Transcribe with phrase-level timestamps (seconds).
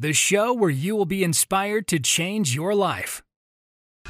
[0.00, 3.22] the show where you will be inspired to change your life.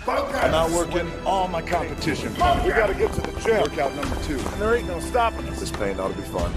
[0.06, 2.32] I'm out working all my competition.
[2.32, 3.62] We gotta get to the gym.
[3.62, 4.38] Workout number two.
[4.38, 5.58] And there ain't no stopping us.
[5.58, 6.54] This pain ought to be fun.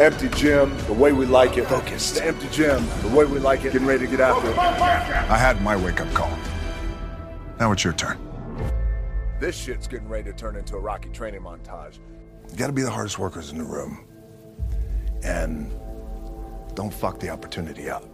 [0.00, 1.66] Empty gym, the way we like it.
[1.66, 2.14] Focused.
[2.14, 3.72] The empty gym, the way we like it.
[3.72, 4.56] Getting ready to get after it.
[4.56, 6.30] I had my wake up call.
[7.58, 8.16] Now it's your turn.
[9.40, 11.98] This shit's getting ready to turn into a Rocky training montage.
[12.48, 14.06] You gotta be the hardest workers in the room.
[15.24, 15.68] And
[16.76, 18.04] don't fuck the opportunity up.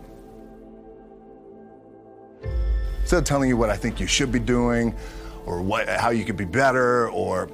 [3.07, 4.93] Instead of telling you what I think you should be doing
[5.45, 7.49] or what, how you could be better, or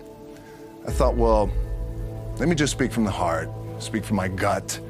[0.88, 1.50] I thought, well,
[2.38, 4.80] let me just speak from the heart, speak from my gut,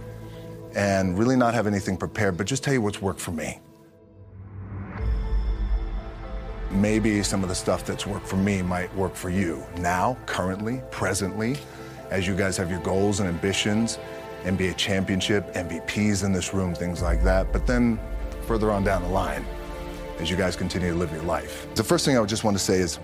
[0.76, 3.58] and really not have anything prepared, but just tell you what's worked for me.
[6.70, 10.80] Maybe some of the stuff that's worked for me might work for you now, currently,
[10.92, 11.56] presently,
[12.10, 13.98] as you guys have your goals and ambitions,
[14.44, 17.52] NBA championship, MVPs in this room, things like that.
[17.52, 17.98] But then
[18.42, 19.44] further on down the line,
[20.22, 21.66] as you guys continue to live your life.
[21.74, 23.00] The first thing I would just want to say is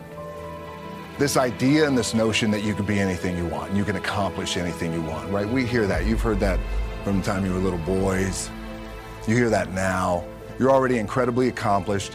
[1.18, 4.56] this idea and this notion that you can be anything you want, you can accomplish
[4.56, 5.48] anything you want, right?
[5.48, 6.06] We hear that.
[6.06, 6.60] You've heard that
[7.02, 8.50] from the time you were little boys.
[9.26, 10.24] You hear that now.
[10.60, 12.12] You're already incredibly accomplished.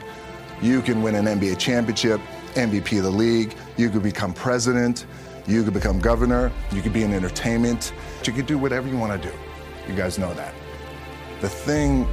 [0.61, 2.21] You can win an NBA championship,
[2.53, 3.55] MVP of the league.
[3.75, 5.05] You could become president.
[5.45, 6.49] You could become governor.
[6.71, 7.91] You could be in entertainment.
[8.23, 9.35] You could do whatever you want to do.
[9.85, 10.53] You guys know that.
[11.41, 12.07] The thing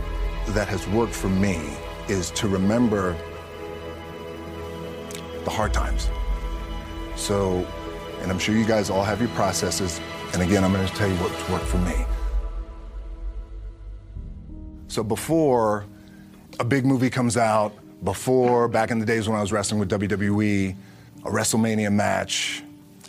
[0.48, 1.76] that has worked for me
[2.10, 3.16] is to remember
[5.44, 6.10] the hard times.
[7.16, 7.66] So,
[8.20, 10.00] and I'm sure you guys all have your processes.
[10.32, 12.04] And again, I'm going to tell you what's worked for me.
[14.88, 15.86] So before
[16.58, 17.72] a big movie comes out,
[18.04, 20.74] before back in the days when I was wrestling with WWE,
[21.24, 22.62] a WrestleMania match,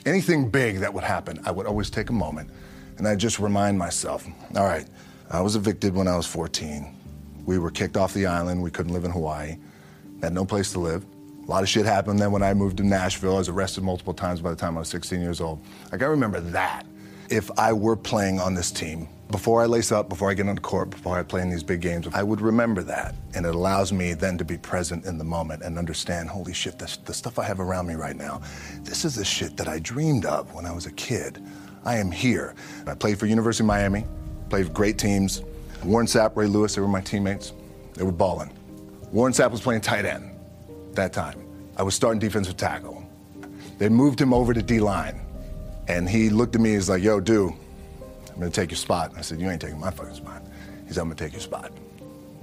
[0.06, 2.50] anything big that would happen, I would always take a moment
[2.98, 4.86] and I'd just remind myself, all right,
[5.32, 7.01] I was evicted when I was 14.
[7.46, 8.62] We were kicked off the island.
[8.62, 9.58] We couldn't live in Hawaii.
[10.22, 11.06] Had no place to live.
[11.48, 13.36] A lot of shit happened then when I moved to Nashville.
[13.36, 15.60] I was arrested multiple times by the time I was 16 years old.
[15.92, 16.86] Like, I remember that.
[17.30, 20.56] If I were playing on this team, before I lace up, before I get on
[20.56, 23.16] the court, before I play in these big games, I would remember that.
[23.34, 26.78] And it allows me then to be present in the moment and understand, holy shit,
[26.78, 28.42] this, the stuff I have around me right now,
[28.82, 31.42] this is the shit that I dreamed of when I was a kid.
[31.86, 32.54] I am here.
[32.86, 34.06] I played for University of Miami,
[34.50, 35.42] played great teams.
[35.84, 37.54] Warren Sapp, Ray Lewis, they were my teammates.
[37.96, 38.52] They were balling.
[39.12, 40.32] Warren Sapp was playing tight end
[40.94, 41.44] that time.
[41.78, 43.04] I was starting defensive tackle.
[43.78, 45.22] They moved him over to D line.
[45.88, 47.52] And he looked at me, and he's like, yo, dude,
[48.30, 49.12] I'm gonna take your spot.
[49.18, 50.44] I said, you ain't taking my fucking spot.
[50.88, 51.72] He said, I'm gonna take your spot.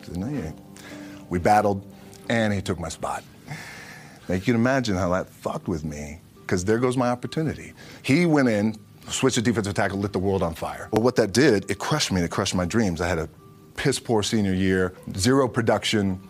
[0.00, 0.58] I said, no, you ain't.
[1.30, 1.86] We battled,
[2.28, 3.22] and he took my spot.
[4.28, 7.72] Now you can imagine how that fucked with me, because there goes my opportunity.
[8.02, 8.76] He went in,
[9.10, 10.88] switched to defensive tackle, lit the world on fire.
[10.92, 13.00] Well, what that did, it crushed me, it crushed my dreams.
[13.00, 13.28] I had a
[13.76, 16.20] piss poor senior year, zero production,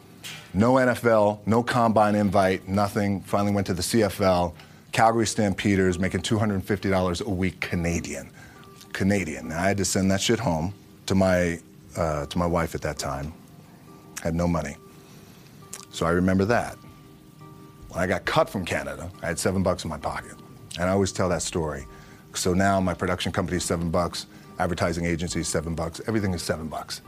[0.55, 3.21] no NFL, no combine invite, nothing.
[3.22, 4.55] Finally went to the CFL,
[4.93, 8.31] Calgary Stampeders, making $250 a week Canadian.
[8.93, 9.53] Canadian.
[9.53, 10.75] I had to send that shit home
[11.06, 11.60] to my,
[11.97, 13.33] uh, to my wife at that time.
[14.22, 14.77] Had no money.
[15.91, 16.77] So I remember that.
[17.91, 20.34] When I got cut from Canada, I had seven bucks in my pocket.
[20.78, 21.87] And I always tell that story.
[22.38, 24.26] So now my production company is seven bucks,
[24.60, 27.03] advertising agency is seven bucks, everything is seven bucks.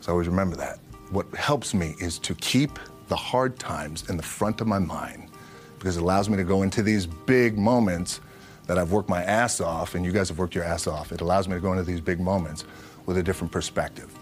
[0.00, 0.78] So I always remember that.
[1.10, 5.30] What helps me is to keep the hard times in the front of my mind
[5.78, 8.20] because it allows me to go into these big moments
[8.68, 11.10] that I've worked my ass off, and you guys have worked your ass off.
[11.10, 12.64] It allows me to go into these big moments
[13.04, 14.12] with a different perspective.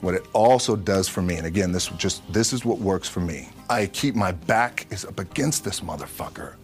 [0.00, 3.20] What it also does for me, and again, this just this is what works for
[3.20, 3.48] me.
[3.70, 6.54] I keep my back is up against this motherfucker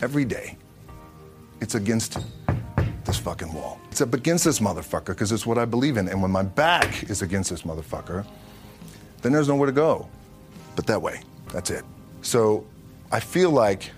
[0.00, 0.56] every day.
[1.60, 2.18] It's against
[3.04, 3.80] this fucking wall.
[3.90, 6.08] It's up against this motherfucker because it's what I believe in.
[6.08, 8.24] And when my back is against this motherfucker,
[9.22, 10.08] then there's nowhere to go
[10.76, 11.20] but that way.
[11.52, 11.84] That's it.
[12.22, 12.64] So
[13.12, 13.90] I feel like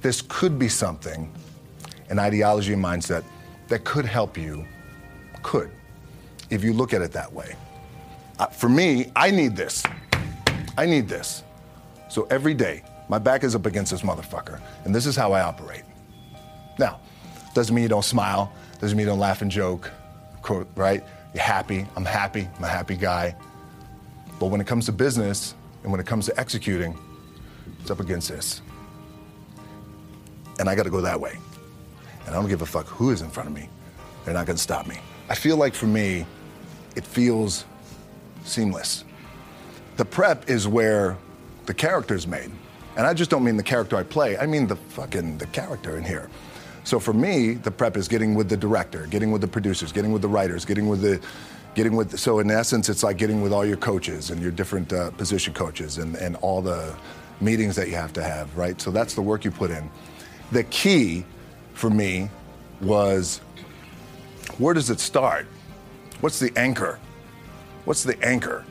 [0.00, 1.32] this could be something,
[2.08, 3.24] an ideology and mindset
[3.68, 4.64] that could help you,
[5.42, 5.70] could,
[6.50, 7.56] if you look at it that way.
[8.38, 9.82] Uh, for me, I need this.
[10.78, 11.42] I need this.
[12.08, 15.42] So every day, my back is up against this motherfucker, and this is how I
[15.42, 15.82] operate.
[17.54, 19.90] Doesn't mean you don't smile, doesn't mean you don't laugh and joke,
[20.74, 21.04] right?
[21.34, 23.34] You're happy, I'm happy, I'm a happy guy.
[24.38, 26.98] But when it comes to business and when it comes to executing,
[27.80, 28.62] it's up against this.
[30.58, 31.38] And I got to go that way.
[32.26, 33.68] And I don't give a fuck who is in front of me.
[34.24, 34.98] They're not going to stop me.
[35.28, 36.26] I feel like for me,
[36.96, 37.64] it feels
[38.44, 39.04] seamless.
[39.96, 41.16] The prep is where
[41.66, 42.50] the character is made.
[42.96, 45.96] And I just don't mean the character I play, I mean the fucking the character
[45.96, 46.28] in here.
[46.90, 50.10] So for me, the prep is getting with the director, getting with the producers, getting
[50.10, 51.20] with the writers, getting with the
[51.76, 54.92] getting with so in essence it's like getting with all your coaches and your different
[54.92, 56.92] uh, position coaches and, and all the
[57.40, 58.80] meetings that you have to have right?
[58.80, 59.88] So that's the work you put in.
[60.50, 61.24] The key
[61.74, 62.28] for me
[62.80, 63.40] was
[64.58, 65.46] where does it start?
[66.22, 66.98] What's the anchor?
[67.84, 68.64] What's the anchor?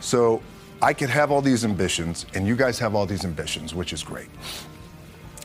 [0.00, 0.42] So
[0.82, 4.02] i could have all these ambitions and you guys have all these ambitions which is
[4.02, 4.28] great.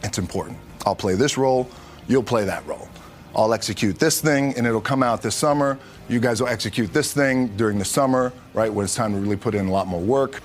[0.04, 0.58] It's important.
[0.86, 1.70] I'll play this role
[2.10, 2.90] you'll play that role
[3.36, 5.78] I'll execute this thing and it'll come out this summer.
[6.08, 9.38] You guys will execute this thing during the summer, right, when it's time to really
[9.38, 10.42] put in a lot more work.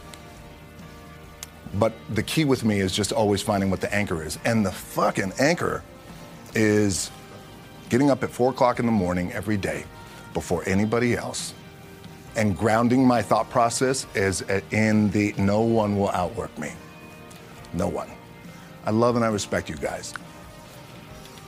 [1.75, 4.39] But the key with me is just always finding what the anchor is.
[4.45, 5.83] And the fucking anchor
[6.55, 7.11] is
[7.89, 9.85] getting up at four o'clock in the morning every day
[10.35, 11.55] before anybody else
[12.37, 16.73] and grounding my thought process is in the no one will outwork me.
[17.73, 18.11] No one.
[18.85, 20.15] I love and I respect you guys.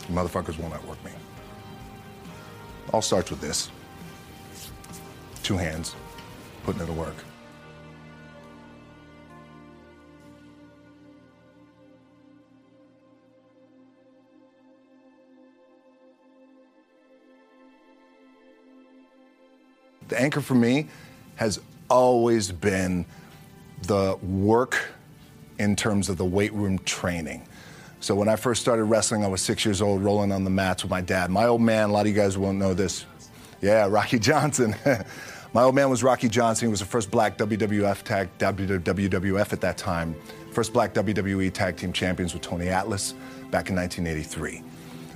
[0.08, 1.11] Motherfuckers won't outwork me.
[2.93, 3.70] All starts with this
[5.43, 5.94] two hands,
[6.64, 7.14] putting it to work.
[20.08, 20.88] The anchor for me
[21.37, 23.06] has always been
[23.82, 24.88] the work
[25.58, 27.47] in terms of the weight room training.
[28.06, 30.85] So when I first started wrestling, I was six years old, rolling on the mats
[30.85, 31.29] with my dad.
[31.29, 33.05] My old man, a lot of you guys won't know this.
[33.61, 34.76] Yeah, Rocky Johnson.
[35.53, 36.69] my old man was Rocky Johnson.
[36.69, 40.14] He was the first black WWF tag, WWF at that time.
[40.53, 43.11] First black WWE tag team champions with Tony Atlas
[43.50, 44.62] back in 1983.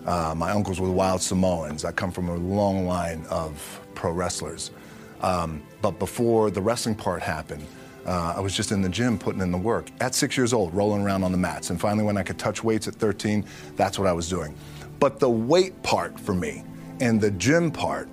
[0.05, 1.85] Uh, my uncles were the Wild Samoans.
[1.85, 4.73] I come from a long line of pro wrestlers.
[5.21, 7.65] Um, but before the wrestling part happened,
[8.07, 10.75] uh, I was just in the gym putting in the work at six years old,
[10.75, 11.71] rolling around on the mats.
[11.71, 13.45] And finally, when I could touch weights at 13,
[13.77, 14.55] that's what I was doing.
[14.99, 16.65] But the weight part for me
[17.01, 18.09] and the gym part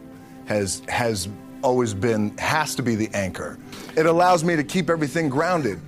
[0.46, 1.30] has has
[1.62, 3.60] always been has to be the anchor.
[3.96, 5.80] It allows me to keep everything grounded.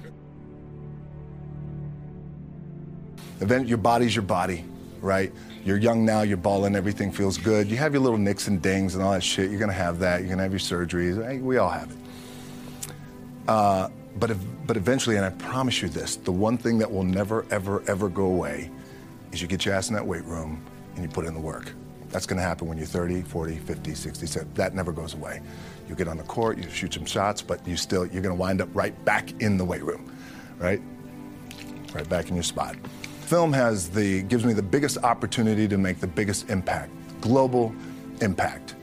[3.39, 4.65] Event, your body's your body,
[5.01, 5.31] right?
[5.63, 7.69] You're young now, you're balling, everything feels good.
[7.69, 9.49] You have your little nicks and dings and all that shit.
[9.49, 10.21] You're gonna have that.
[10.21, 11.41] You're gonna have your surgeries.
[11.41, 11.98] We all have it.
[13.49, 14.37] Uh, but, if,
[14.67, 18.07] but eventually, and I promise you this, the one thing that will never, ever, ever
[18.07, 18.69] go away
[19.31, 20.63] is you get your ass in that weight room
[20.93, 21.73] and you put in the work.
[22.09, 24.53] That's going to happen when you're 30, 40, 50, 60, 70.
[24.53, 25.41] That never goes away.
[25.87, 28.39] You get on the court, you shoot some shots, but you still, you're going to
[28.39, 30.15] wind up right back in the weight room,
[30.59, 30.81] right?
[31.91, 32.75] Right back in your spot.
[33.21, 37.73] Film has the, gives me the biggest opportunity to make the biggest impact, global
[38.21, 38.75] impact.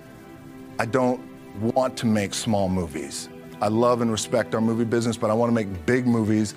[0.80, 1.20] I don't
[1.60, 3.28] want to make small movies.
[3.60, 6.54] I love and respect our movie business, but I want to make big movies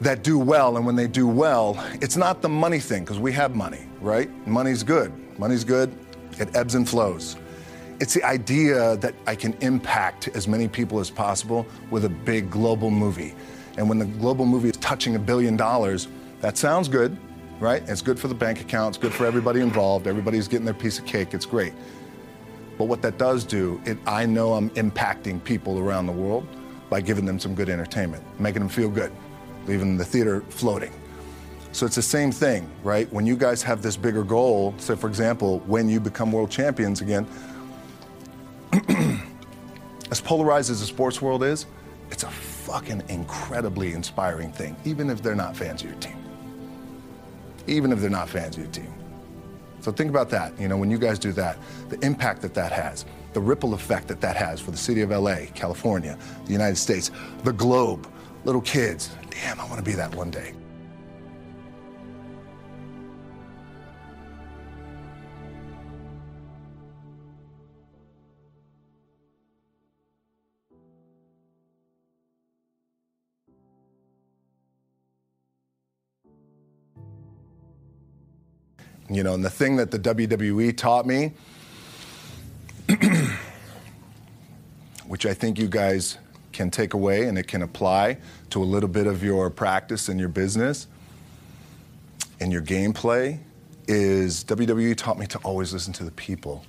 [0.00, 0.76] that do well.
[0.76, 4.30] And when they do well, it's not the money thing, because we have money, right?
[4.46, 5.12] Money's good.
[5.38, 5.92] Money's good.
[6.38, 7.36] It ebbs and flows.
[8.00, 12.50] It's the idea that I can impact as many people as possible with a big
[12.50, 13.34] global movie.
[13.76, 16.08] And when the global movie is touching a billion dollars,
[16.40, 17.16] that sounds good,
[17.58, 17.86] right?
[17.88, 20.98] It's good for the bank account, it's good for everybody involved, everybody's getting their piece
[20.98, 21.74] of cake, it's great.
[22.80, 26.48] But what that does do, it, I know I'm impacting people around the world
[26.88, 29.12] by giving them some good entertainment, making them feel good,
[29.66, 30.90] leaving the theater floating.
[31.72, 33.12] So it's the same thing, right?
[33.12, 37.02] When you guys have this bigger goal, say for example, when you become world champions
[37.02, 37.26] again,
[40.10, 41.66] as polarized as the sports world is,
[42.10, 46.16] it's a fucking incredibly inspiring thing, even if they're not fans of your team.
[47.66, 48.99] Even if they're not fans of your team.
[49.80, 50.58] So think about that.
[50.60, 51.58] You know, when you guys do that,
[51.88, 55.10] the impact that that has, the ripple effect that that has for the city of
[55.10, 57.10] LA, California, the United States,
[57.44, 58.06] the globe,
[58.44, 59.10] little kids.
[59.30, 60.54] Damn, I want to be that one day.
[79.10, 81.32] You know, and the thing that the WWE taught me,
[85.08, 86.16] which I think you guys
[86.52, 88.18] can take away and it can apply
[88.50, 90.86] to a little bit of your practice and your business
[92.38, 93.40] and your gameplay,
[93.88, 96.64] is WWE taught me to always listen to the people.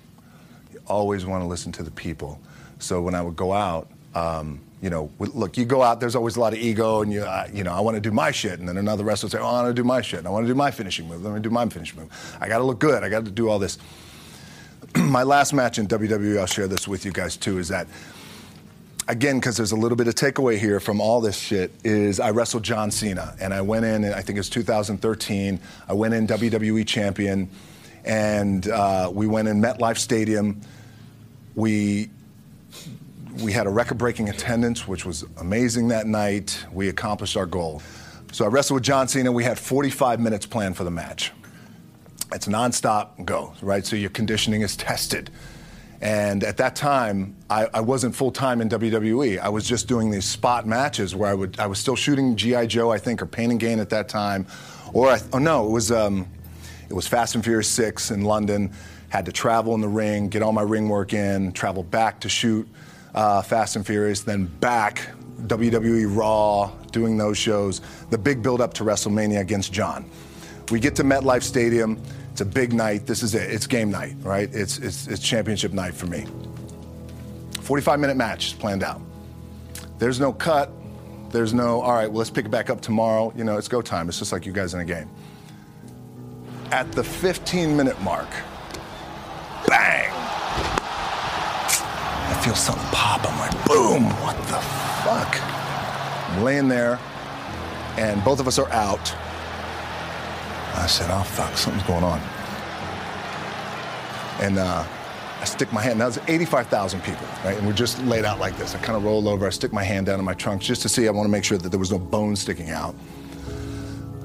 [0.74, 2.40] You always want to listen to the people.
[2.80, 6.38] So when I would go out, um, you know, look, you go out, there's always
[6.38, 8.60] a lot of ego, and you, uh, you know, I want to do my shit.
[8.60, 10.20] And then another wrestler will say, oh, I want to do my shit.
[10.20, 11.24] And I want to do my finishing move.
[11.24, 12.38] Let me do my finishing move.
[12.42, 13.04] I got to look good.
[13.04, 13.78] I got to do all this.
[14.96, 17.86] my last match in WWE, I'll share this with you guys too, is that,
[19.08, 22.32] again, because there's a little bit of takeaway here from all this shit, is I
[22.32, 23.36] wrestled John Cena.
[23.40, 25.60] And I went in, I think it was 2013.
[25.88, 27.52] I went in WWE champion,
[28.04, 30.60] and uh, we went in MetLife Stadium.
[31.54, 32.10] We
[33.40, 36.66] we had a record breaking attendance, which was amazing that night.
[36.72, 37.82] We accomplished our goal.
[38.32, 39.32] So I wrestled with John Cena.
[39.32, 41.32] We had 45 minutes planned for the match.
[42.34, 43.86] It's nonstop go, right?
[43.86, 45.30] So your conditioning is tested.
[46.02, 49.40] And at that time, I, I wasn't full time in WWE.
[49.40, 52.68] I was just doing these spot matches where I would I was still shooting GI
[52.68, 54.48] Joe, I think, or Pain and Gain at that time,
[54.94, 56.26] or I, oh no, it was um,
[56.90, 58.72] it was Fast and Furious Six in London.
[59.10, 62.30] Had to travel in the ring, get all my ring work in, travel back to
[62.30, 62.68] shoot
[63.13, 65.08] uh, Fast and Furious, then back
[65.48, 67.82] WWE Raw, doing those shows.
[68.10, 70.10] The big build up to WrestleMania against John.
[70.70, 72.01] We get to MetLife Stadium.
[72.32, 73.06] It's a big night.
[73.06, 73.51] This is it.
[73.51, 74.50] It's game night, right?
[74.53, 76.25] It's, it's, it's championship night for me.
[77.62, 79.01] 45 minute match planned out.
[80.00, 80.72] There's no cut.
[81.32, 83.32] There's no, all right, well, let's pick it back up tomorrow.
[83.36, 84.10] You know, it's go time.
[84.10, 85.10] It's just like you guys in a game.
[86.72, 88.30] At the 15 minute mark,
[89.68, 90.21] bang!
[92.44, 93.22] Feel something pop.
[93.24, 94.60] I'm like, boom, what the
[95.04, 95.40] fuck?
[96.32, 97.00] I'm laying there,
[97.98, 99.14] and both of us are out.
[100.76, 102.20] I said, oh fuck, something's going on.
[104.42, 104.84] And uh,
[105.40, 107.58] I stick my hand, now there's 85,000 people, right?
[107.58, 108.74] And we're just laid out like this.
[108.74, 110.90] I kind of roll over, I stick my hand down in my trunk just to
[110.90, 112.96] see, I want to make sure that there was no bone sticking out.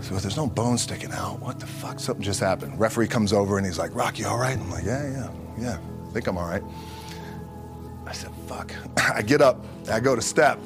[0.00, 1.98] So if there's no bone sticking out, what the fuck?
[1.98, 2.78] Something just happened.
[2.78, 4.56] Referee comes over and he's like, Rocky, all right?
[4.56, 6.62] I'm like, yeah, yeah, yeah, I think I'm all right.
[8.46, 8.72] Fuck.
[8.96, 10.58] I get up, I go to step,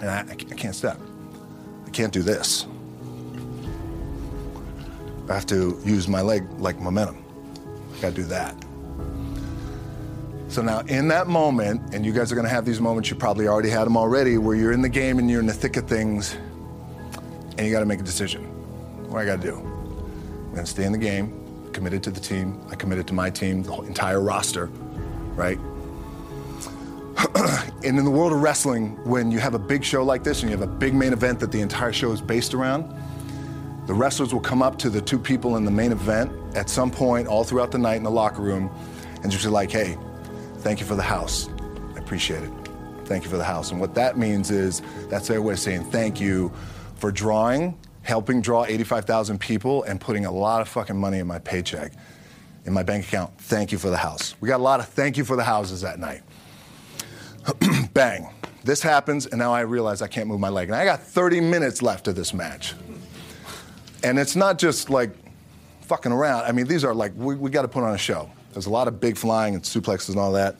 [0.00, 0.98] and I, I can't step.
[1.86, 2.66] I can't do this.
[5.28, 7.24] I have to use my leg like momentum.
[7.96, 8.54] I gotta do that.
[10.48, 13.48] So now, in that moment, and you guys are gonna have these moments, you probably
[13.48, 15.86] already had them already, where you're in the game and you're in the thick of
[15.86, 16.36] things,
[17.56, 18.44] and you gotta make a decision.
[19.08, 19.56] What I gotta do?
[19.56, 23.62] I'm gonna stay in the game, committed to the team, I committed to my team,
[23.62, 24.66] the entire roster,
[25.36, 25.58] right?
[27.84, 30.50] and in the world of wrestling, when you have a big show like this and
[30.50, 32.94] you have a big main event that the entire show is based around,
[33.86, 36.90] the wrestlers will come up to the two people in the main event at some
[36.90, 38.70] point all throughout the night in the locker room
[39.22, 39.96] and just be like, hey,
[40.58, 41.48] thank you for the house.
[41.94, 42.50] I appreciate it.
[43.04, 43.70] Thank you for the house.
[43.70, 46.52] And what that means is that's their way of saying thank you
[46.96, 51.38] for drawing, helping draw 85,000 people and putting a lot of fucking money in my
[51.40, 51.92] paycheck,
[52.64, 53.36] in my bank account.
[53.38, 54.34] Thank you for the house.
[54.40, 56.22] We got a lot of thank you for the houses that night.
[57.94, 58.28] Bang.
[58.64, 60.68] This happens, and now I realize I can't move my leg.
[60.68, 62.74] And I got 30 minutes left of this match.
[64.04, 65.10] And it's not just like
[65.82, 66.44] fucking around.
[66.44, 68.30] I mean, these are like, we, we got to put on a show.
[68.52, 70.56] There's a lot of big flying and suplexes and all that.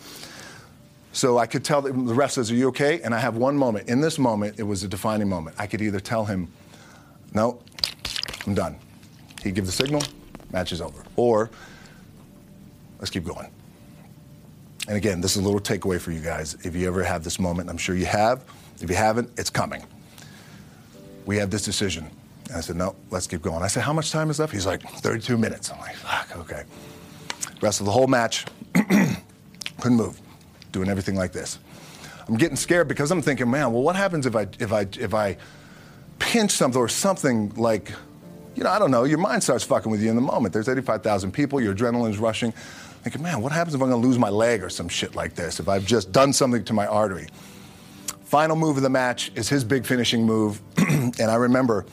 [1.12, 3.00] So I could tell the ref says, Are you okay?
[3.02, 3.88] And I have one moment.
[3.88, 5.56] In this moment, it was a defining moment.
[5.58, 6.48] I could either tell him,
[7.34, 7.60] No,
[8.46, 8.76] I'm done.
[9.42, 10.02] He'd give the signal,
[10.52, 11.04] match is over.
[11.16, 11.50] Or,
[12.98, 13.50] let's keep going.
[14.88, 16.54] And again, this is a little takeaway for you guys.
[16.64, 18.44] If you ever have this moment, I'm sure you have.
[18.80, 19.84] If you haven't, it's coming.
[21.24, 22.10] We have this decision.
[22.48, 23.62] And I said, no, let's keep going.
[23.62, 24.52] I said, how much time is left?
[24.52, 25.70] He's like, 32 minutes.
[25.70, 26.64] I'm like, fuck, okay.
[27.60, 30.20] Rest of the whole match, couldn't move,
[30.72, 31.60] doing everything like this.
[32.26, 35.14] I'm getting scared because I'm thinking, man, well, what happens if I if I if
[35.14, 35.36] I
[36.18, 37.92] pinch something or something like,
[38.54, 40.54] you know, I don't know, your mind starts fucking with you in the moment.
[40.54, 42.52] There's 85,000 people, your adrenaline's rushing
[43.02, 45.34] thinking, man, what happens if I'm going to lose my leg or some shit like
[45.34, 45.60] this?
[45.60, 47.26] If I've just done something to my artery.
[48.24, 50.60] Final move of the match is his big finishing move.
[50.78, 51.84] and I remember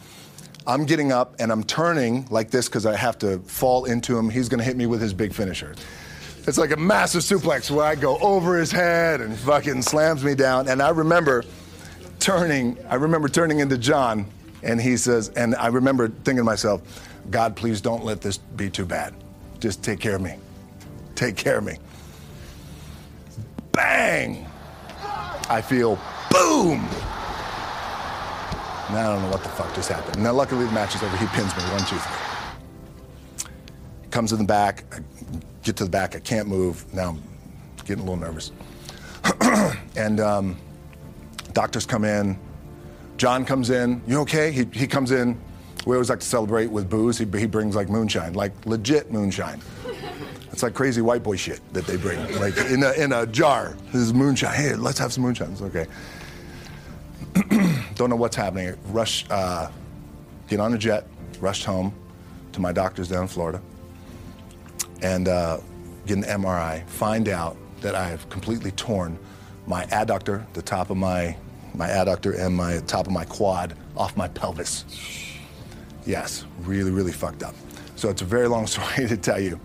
[0.68, 4.30] I'm getting up and I'm turning like this because I have to fall into him.
[4.30, 5.74] He's going to hit me with his big finisher.
[6.48, 10.36] It's like a massive suplex where I go over his head and fucking slams me
[10.36, 10.68] down.
[10.68, 11.44] And I remember
[12.20, 14.25] turning, I remember turning into John,
[14.62, 16.82] and he says, and I remember thinking to myself,
[17.30, 19.13] God, please don't let this be too bad.
[19.60, 20.36] Just take care of me
[21.19, 21.75] take care of me.
[23.73, 24.45] Bang!
[25.49, 25.99] I feel
[26.31, 26.79] boom!
[28.89, 30.23] Now I don't know what the fuck just happened.
[30.23, 31.15] Now, luckily, the match is over.
[31.17, 33.49] He pins me one, two, three.
[34.09, 34.83] Comes in the back.
[34.91, 34.99] I
[35.61, 36.15] get to the back.
[36.15, 36.91] I can't move.
[36.93, 37.21] Now I'm
[37.85, 38.51] getting a little nervous.
[39.95, 40.57] and um,
[41.53, 42.39] doctors come in.
[43.17, 44.01] John comes in.
[44.07, 44.51] You okay?
[44.51, 45.39] He, he comes in.
[45.85, 47.17] We always like to celebrate with booze.
[47.17, 49.61] He, he brings like moonshine, like legit moonshine.
[50.51, 53.75] It's like crazy white boy shit that they bring, like in a, in a jar.
[53.88, 54.53] This is moonshine.
[54.53, 55.51] Hey, let's have some moonshine.
[55.51, 55.86] It's okay.
[57.96, 58.75] don't know what's happening.
[58.86, 59.70] Rush, uh,
[60.48, 61.06] get on a jet,
[61.39, 61.94] rushed home
[62.53, 63.62] to my doctor's down in Florida,
[65.01, 65.60] and uh,
[66.06, 66.88] get an MRI.
[66.88, 69.20] Find out that I have completely torn
[69.68, 71.36] my adductor, the top of my
[71.75, 74.86] my adductor, and my top of my quad off my pelvis.
[76.06, 77.53] Yes, really, really fucked up.
[77.96, 79.60] So it's a very long story to tell you.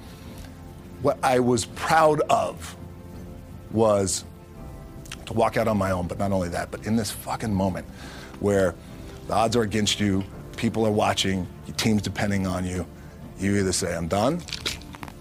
[1.05, 2.75] What I was proud of
[3.73, 4.25] was
[5.27, 7.87] to walk out on my own, but not only that, but in this fucking moment
[8.41, 8.75] where
[9.27, 10.25] the odds are against you,
[10.57, 12.87] people are watching, your team's depending on you,
[13.39, 14.41] you either say, I'm done,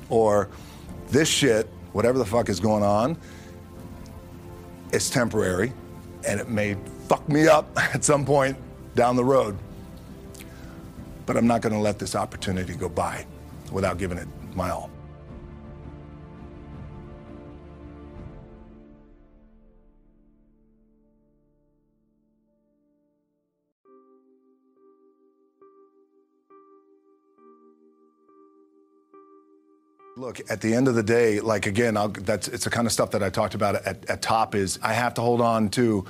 [0.07, 0.47] or
[1.09, 3.17] this shit, whatever the fuck is going on,
[4.93, 5.73] it's temporary
[6.25, 6.77] and it may
[7.09, 8.55] fuck me up at some point
[8.95, 9.57] down the road.
[11.25, 13.25] But I'm not going to let this opportunity go by
[13.69, 14.89] without giving it my all.
[30.15, 32.93] Look, at the end of the day, like again, I'll, that's it's the kind of
[32.93, 34.53] stuff that I talked about at, at top.
[34.53, 36.05] Is I have to hold on to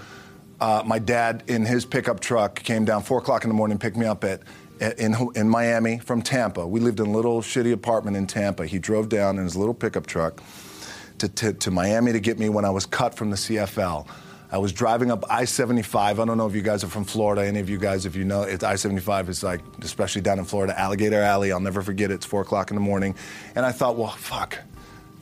[0.60, 3.96] uh, my dad in his pickup truck came down four o'clock in the morning, picked
[3.96, 4.42] me up at
[4.98, 6.68] in in Miami from Tampa.
[6.68, 8.66] We lived in a little shitty apartment in Tampa.
[8.66, 10.44] He drove down in his little pickup truck
[11.20, 14.06] to, to, to Miami to get me when I was cut from the CFL.
[14.54, 15.96] I was driving up I-75.
[15.96, 17.44] I don't know if you guys are from Florida.
[17.44, 20.80] Any of you guys, if you know, it's I-75 is like, especially down in Florida,
[20.80, 21.52] Alligator Alley.
[21.52, 22.14] I'll never forget it.
[22.14, 23.16] It's four o'clock in the morning,
[23.56, 24.60] and I thought, well, fuck.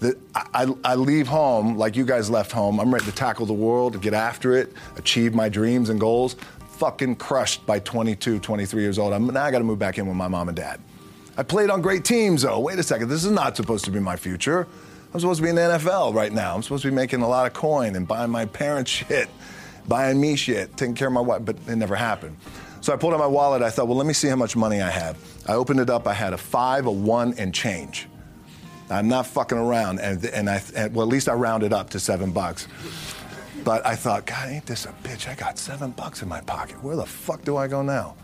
[0.02, 2.80] The, I, I, leave home like you guys left home.
[2.80, 6.36] I'm ready to tackle the world, get after it, achieve my dreams and goals.
[6.72, 9.14] Fucking crushed by 22, 23 years old.
[9.14, 10.82] I'm, now I got to move back in with my mom and dad.
[11.38, 12.60] I played on great teams, though.
[12.60, 13.08] Wait a second.
[13.08, 14.68] This is not supposed to be my future.
[15.14, 16.56] I'm supposed to be in the NFL right now.
[16.56, 19.30] I'm supposed to be making a lot of coin and buying my parents shit,
[19.88, 22.38] buying me shit, taking care of my wife, but it never happened.
[22.80, 23.62] So I pulled out my wallet.
[23.62, 25.18] I thought, well, let me see how much money I have.
[25.48, 26.08] I opened it up.
[26.08, 28.08] I had a five, a one, and change.
[28.90, 30.00] I'm not fucking around.
[30.00, 32.68] And, and I, and, well, at least I rounded up to seven bucks.
[33.64, 35.30] But I thought, God, ain't this a bitch?
[35.30, 36.82] I got seven bucks in my pocket.
[36.84, 38.16] Where the fuck do I go now?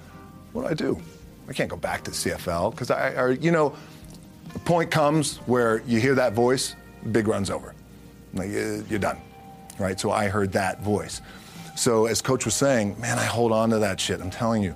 [0.54, 1.00] What do I do?
[1.48, 3.76] I can't go back to CFL because I, or, you know,
[4.60, 6.76] point comes where you hear that voice,
[7.12, 7.74] big run's over.
[8.34, 9.20] Like, uh, you're done,
[9.80, 10.00] right?
[10.00, 11.22] So I heard that voice.
[11.76, 14.20] So as coach was saying, man, I hold on to that shit.
[14.20, 14.76] I'm telling you,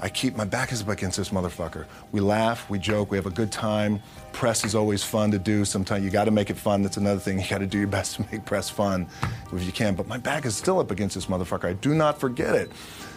[0.00, 1.86] I keep my back is up against this motherfucker.
[2.12, 4.00] We laugh, we joke, we have a good time.
[4.32, 5.64] Press is always fun to do.
[5.64, 6.82] Sometimes you got to make it fun.
[6.82, 7.40] That's another thing.
[7.42, 9.06] You got to do your best to make press fun
[9.52, 9.94] if you can.
[9.94, 11.64] But my back is still up against this motherfucker.
[11.64, 12.70] I do not forget it.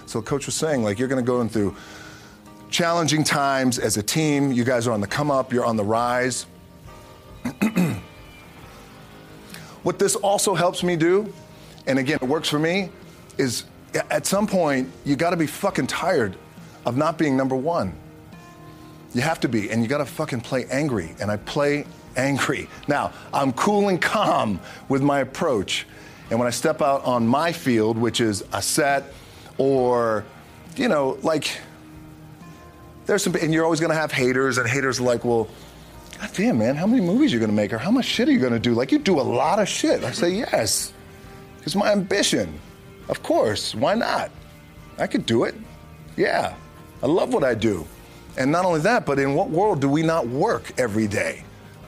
[0.06, 1.76] So coach was saying, like, you're going to go in through
[2.70, 4.52] challenging times as a team.
[4.52, 6.46] You guys are on the come up, you're on the rise.
[9.84, 11.34] what this also helps me do,
[11.88, 12.90] and again, it works for me,
[13.38, 16.36] is at some point, you got to be fucking tired
[16.86, 17.94] of not being number one.
[19.14, 21.16] You have to be, and you got to fucking play angry.
[21.20, 22.70] And I play angry.
[22.88, 25.88] Now, I'm cool and calm with my approach.
[26.30, 29.06] And when I step out on my field, which is a set
[29.58, 30.26] or,
[30.76, 31.58] you know, like,
[33.10, 35.48] there's some, and you're always going to have haters, and haters are like, well,
[36.20, 38.30] God damn, man, how many movies are you going to make, or how much shit
[38.30, 38.76] are you going to do?
[38.76, 40.04] Like, you do a lot of shit.
[40.04, 40.94] I say, yes,
[41.64, 42.60] it's my ambition.
[43.08, 44.30] Of course, why not?
[45.00, 45.56] I could do it.
[46.18, 46.54] Yeah,
[47.02, 47.88] I love what I do.
[48.38, 51.44] And not only that, but in what world do we not work every day?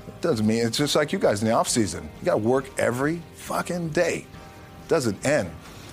[0.07, 2.09] It doesn't mean it's just like you guys in the off season.
[2.19, 4.25] You got to work every fucking day.
[4.25, 5.51] It doesn't end.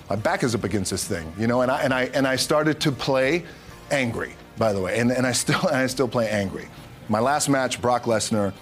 [0.09, 2.37] My back is up against this thing, you know, and I and I and I
[2.37, 3.45] started to play
[3.91, 6.69] angry by the way, and, and I still and I still play angry.
[7.09, 8.53] My last match, Brock Lesnar,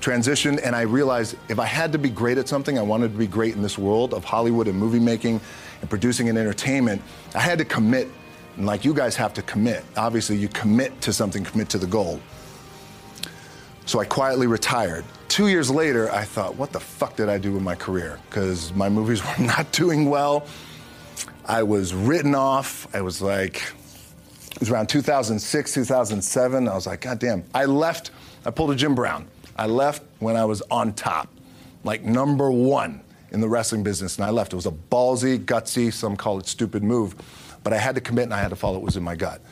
[0.00, 3.18] transitioned, and I realized if I had to be great at something, I wanted to
[3.18, 5.40] be great in this world of Hollywood and movie making
[5.80, 7.02] and producing and entertainment.
[7.34, 8.08] I had to commit,
[8.56, 9.84] and like you guys have to commit.
[9.96, 12.20] Obviously, you commit to something, commit to the goal.
[13.86, 15.04] So I quietly retired.
[15.28, 18.18] Two years later, I thought, what the fuck did I do with my career?
[18.28, 20.46] Because my movies were not doing well.
[21.44, 22.92] I was written off.
[22.94, 23.62] I was like,
[24.56, 26.66] it was around 2006, 2007.
[26.66, 27.44] I was like, God damn.
[27.54, 28.10] I left,
[28.46, 29.28] I pulled a Jim Brown.
[29.54, 31.28] I left when I was on top,
[31.84, 34.54] like number one in the wrestling business, and I left.
[34.54, 37.14] It was a ballsy, gutsy, some call it stupid move,
[37.62, 39.42] but I had to commit and I had to follow what was in my gut.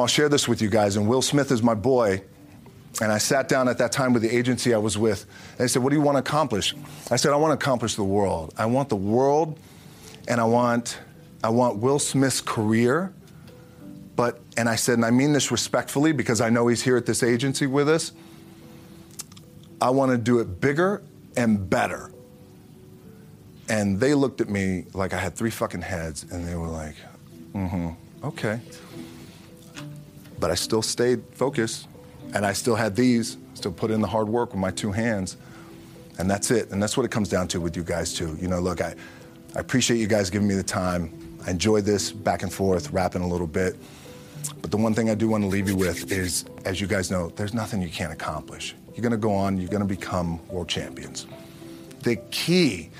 [0.00, 2.22] I'll share this with you guys, and Will Smith is my boy.
[3.00, 5.26] And I sat down at that time with the agency I was with.
[5.56, 6.74] They said, What do you want to accomplish?
[7.10, 8.52] I said, I want to accomplish the world.
[8.58, 9.58] I want the world,
[10.28, 10.98] and I want,
[11.42, 13.14] I want Will Smith's career.
[14.16, 17.06] But, and I said, and I mean this respectfully because I know he's here at
[17.06, 18.12] this agency with us.
[19.80, 21.02] I want to do it bigger
[21.38, 22.12] and better.
[23.70, 26.96] And they looked at me like I had three fucking heads, and they were like,
[27.54, 28.60] mm hmm, okay.
[30.38, 31.86] But I still stayed focused,
[32.34, 35.36] and I still had these, still put in the hard work with my two hands.
[36.18, 36.70] And that's it.
[36.70, 38.36] And that's what it comes down to with you guys, too.
[38.40, 38.94] You know, look, I,
[39.56, 41.12] I appreciate you guys giving me the time.
[41.46, 43.76] I enjoyed this back and forth, rapping a little bit.
[44.60, 47.10] But the one thing I do want to leave you with is, as you guys
[47.10, 48.74] know, there's nothing you can't accomplish.
[48.94, 51.26] You're going to go on, you're going to become world champions.
[52.02, 52.90] The key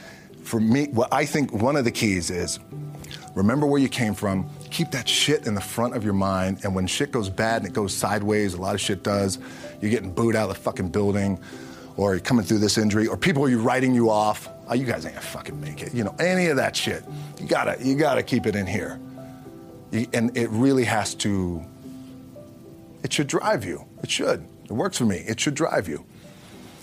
[0.51, 2.59] for me, what I think one of the keys is
[3.35, 6.75] remember where you came from, keep that shit in the front of your mind, and
[6.75, 9.39] when shit goes bad and it goes sideways, a lot of shit does,
[9.81, 11.39] you're getting booed out of the fucking building,
[11.97, 14.49] or you're coming through this injury, or people are writing you off.
[14.69, 15.93] Oh, you guys ain't gonna fucking make it.
[15.93, 17.03] You know, any of that shit.
[17.41, 18.99] You gotta, you gotta keep it in here.
[19.91, 21.65] You- And it really has to,
[23.03, 23.85] it should drive you.
[24.03, 24.45] It should.
[24.65, 25.17] It works for me.
[25.27, 26.05] It should drive you.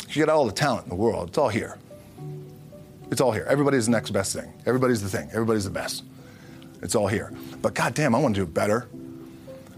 [0.09, 1.29] You got all the talent in the world.
[1.29, 1.77] It's all here.
[3.11, 3.45] It's all here.
[3.49, 4.51] Everybody's the next best thing.
[4.65, 5.29] Everybody's the thing.
[5.31, 6.03] Everybody's the best.
[6.81, 7.33] It's all here.
[7.61, 8.87] But goddamn, I want to do better.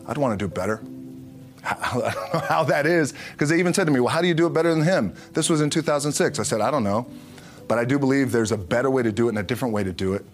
[0.08, 0.82] I'd want to do better.
[1.62, 2.10] How,
[2.48, 4.54] how that is, because they even said to me, "Well, how do you do it
[4.54, 6.40] better than him?" This was in 2006.
[6.40, 7.08] I said, "I don't know,
[7.68, 9.84] but I do believe there's a better way to do it and a different way
[9.84, 10.26] to do it.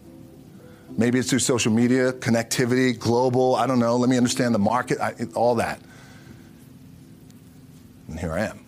[0.97, 3.56] Maybe it's through social media, connectivity, global.
[3.56, 3.97] I don't know.
[3.97, 5.80] Let me understand the market, I, all that."
[8.08, 8.64] And here I am.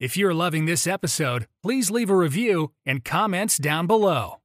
[0.00, 4.37] If you're loving this episode, please leave a review and comments down below.